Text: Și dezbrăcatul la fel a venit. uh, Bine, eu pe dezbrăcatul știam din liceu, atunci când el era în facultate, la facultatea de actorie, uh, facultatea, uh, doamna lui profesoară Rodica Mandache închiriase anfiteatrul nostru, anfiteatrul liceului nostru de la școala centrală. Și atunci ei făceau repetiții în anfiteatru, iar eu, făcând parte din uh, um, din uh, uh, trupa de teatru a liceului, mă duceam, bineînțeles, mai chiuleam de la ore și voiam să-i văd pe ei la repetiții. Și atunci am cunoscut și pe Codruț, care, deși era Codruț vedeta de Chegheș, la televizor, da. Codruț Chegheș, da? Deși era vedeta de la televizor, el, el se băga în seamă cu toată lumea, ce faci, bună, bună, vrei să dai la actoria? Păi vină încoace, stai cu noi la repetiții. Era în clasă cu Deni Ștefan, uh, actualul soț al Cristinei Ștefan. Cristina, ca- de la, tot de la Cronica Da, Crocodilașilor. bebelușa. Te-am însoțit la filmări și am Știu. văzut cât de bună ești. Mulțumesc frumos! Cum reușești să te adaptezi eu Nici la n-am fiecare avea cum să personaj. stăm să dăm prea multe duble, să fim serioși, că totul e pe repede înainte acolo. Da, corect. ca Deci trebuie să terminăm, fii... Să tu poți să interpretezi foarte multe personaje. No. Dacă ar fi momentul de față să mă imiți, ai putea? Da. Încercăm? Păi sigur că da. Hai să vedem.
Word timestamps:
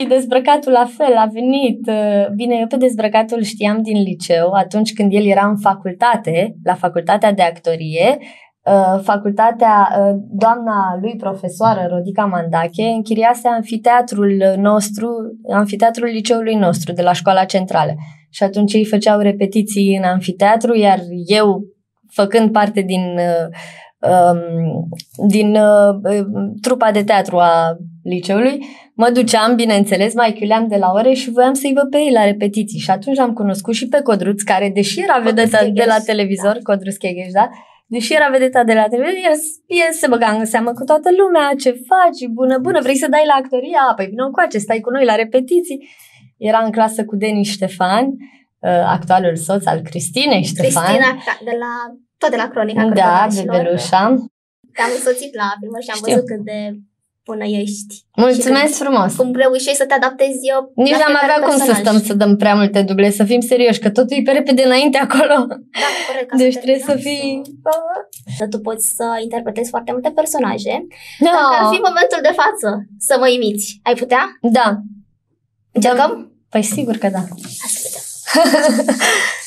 Și 0.00 0.08
dezbrăcatul 0.08 0.72
la 0.72 0.86
fel 0.96 1.16
a 1.16 1.26
venit. 1.32 1.86
uh, 1.86 2.26
Bine, 2.34 2.56
eu 2.60 2.66
pe 2.66 2.76
dezbrăcatul 2.76 3.42
știam 3.42 3.82
din 3.82 4.02
liceu, 4.02 4.50
atunci 4.50 4.92
când 4.92 5.12
el 5.12 5.26
era 5.26 5.46
în 5.46 5.56
facultate, 5.56 6.56
la 6.64 6.74
facultatea 6.74 7.32
de 7.32 7.42
actorie, 7.42 8.18
uh, 8.64 9.00
facultatea, 9.02 9.88
uh, 9.98 10.16
doamna 10.30 10.98
lui 11.00 11.16
profesoară 11.16 11.86
Rodica 11.90 12.24
Mandache 12.24 12.82
închiriase 12.82 13.48
anfiteatrul 13.48 14.54
nostru, 14.56 15.08
anfiteatrul 15.52 16.08
liceului 16.08 16.54
nostru 16.54 16.92
de 16.92 17.02
la 17.02 17.12
școala 17.12 17.44
centrală. 17.44 17.94
Și 18.30 18.42
atunci 18.42 18.72
ei 18.72 18.84
făceau 18.84 19.18
repetiții 19.18 19.96
în 19.96 20.04
anfiteatru, 20.04 20.76
iar 20.76 20.98
eu, 21.26 21.60
făcând 22.10 22.52
parte 22.52 22.80
din 22.80 23.02
uh, 23.02 23.48
um, 24.10 24.88
din 25.28 25.56
uh, 25.56 25.94
uh, 26.02 26.26
trupa 26.60 26.90
de 26.90 27.04
teatru 27.04 27.38
a 27.38 27.76
liceului, 28.04 28.66
mă 28.94 29.10
duceam, 29.10 29.54
bineînțeles, 29.54 30.14
mai 30.14 30.32
chiuleam 30.32 30.68
de 30.68 30.76
la 30.76 30.90
ore 30.94 31.12
și 31.12 31.30
voiam 31.30 31.54
să-i 31.54 31.72
văd 31.74 31.90
pe 31.90 31.98
ei 31.98 32.12
la 32.12 32.24
repetiții. 32.24 32.78
Și 32.78 32.90
atunci 32.90 33.18
am 33.18 33.32
cunoscut 33.32 33.74
și 33.74 33.88
pe 33.88 34.00
Codruț, 34.02 34.42
care, 34.42 34.70
deși 34.74 35.00
era 35.00 35.12
Codruț 35.12 35.34
vedeta 35.34 35.58
de 35.58 35.64
Chegheș, 35.64 35.86
la 35.86 35.98
televizor, 36.04 36.52
da. 36.52 36.72
Codruț 36.72 36.96
Chegheș, 36.96 37.30
da? 37.32 37.48
Deși 37.86 38.14
era 38.14 38.28
vedeta 38.28 38.64
de 38.64 38.74
la 38.74 38.86
televizor, 38.88 39.18
el, 39.30 39.38
el 39.66 39.92
se 39.92 40.06
băga 40.08 40.26
în 40.38 40.44
seamă 40.44 40.72
cu 40.72 40.84
toată 40.84 41.08
lumea, 41.20 41.50
ce 41.62 41.70
faci, 41.70 42.20
bună, 42.32 42.58
bună, 42.58 42.78
vrei 42.82 42.96
să 42.96 43.06
dai 43.10 43.22
la 43.26 43.34
actoria? 43.42 43.92
Păi 43.96 44.06
vină 44.06 44.24
încoace, 44.24 44.58
stai 44.58 44.80
cu 44.80 44.90
noi 44.90 45.04
la 45.04 45.14
repetiții. 45.14 45.88
Era 46.36 46.58
în 46.64 46.70
clasă 46.70 47.04
cu 47.04 47.16
Deni 47.16 47.44
Ștefan, 47.44 48.04
uh, 48.06 48.70
actualul 48.96 49.36
soț 49.36 49.64
al 49.66 49.80
Cristinei 49.80 50.42
Ștefan. 50.44 50.84
Cristina, 50.84 51.10
ca- 51.26 51.40
de 51.44 51.54
la, 51.62 51.72
tot 52.18 52.30
de 52.30 52.36
la 52.36 52.48
Cronica 52.48 52.82
Da, 52.82 52.88
Crocodilașilor. 52.88 53.56
bebelușa. 53.56 54.02
Te-am 54.74 54.90
însoțit 54.98 55.34
la 55.34 55.48
filmări 55.60 55.84
și 55.84 55.90
am 55.90 55.96
Știu. 56.00 56.12
văzut 56.12 56.26
cât 56.30 56.40
de 56.50 56.58
bună 57.24 57.44
ești. 57.44 57.94
Mulțumesc 58.16 58.74
frumos! 58.82 59.14
Cum 59.14 59.32
reușești 59.34 59.80
să 59.82 59.86
te 59.86 59.94
adaptezi 59.94 60.38
eu 60.52 60.72
Nici 60.74 60.90
la 60.90 60.96
n-am 60.98 61.06
fiecare 61.06 61.32
avea 61.32 61.46
cum 61.46 61.56
să 61.58 61.64
personaj. 61.64 61.86
stăm 61.86 62.02
să 62.08 62.14
dăm 62.14 62.36
prea 62.36 62.54
multe 62.54 62.82
duble, 62.82 63.10
să 63.10 63.24
fim 63.24 63.40
serioși, 63.40 63.78
că 63.80 63.90
totul 63.90 64.16
e 64.16 64.22
pe 64.22 64.30
repede 64.32 64.62
înainte 64.62 64.98
acolo. 64.98 65.36
Da, 65.82 65.88
corect. 66.08 66.28
ca 66.30 66.36
Deci 66.36 66.56
trebuie 66.62 66.78
să 66.78 66.86
terminăm, 66.86 67.12
fii... 67.12 67.42
Să 68.38 68.46
tu 68.48 68.58
poți 68.58 68.86
să 68.96 69.04
interpretezi 69.22 69.70
foarte 69.70 69.92
multe 69.92 70.10
personaje. 70.10 70.86
No. 71.18 71.30
Dacă 71.30 71.54
ar 71.60 71.66
fi 71.74 71.80
momentul 71.88 72.20
de 72.22 72.34
față 72.42 72.68
să 72.98 73.16
mă 73.18 73.28
imiți, 73.28 73.80
ai 73.82 73.94
putea? 73.94 74.22
Da. 74.40 74.80
Încercăm? 75.72 76.32
Păi 76.48 76.62
sigur 76.62 76.96
că 76.96 77.08
da. 77.08 77.18
Hai 77.62 77.70
să 77.76 77.80
vedem. 77.84 78.02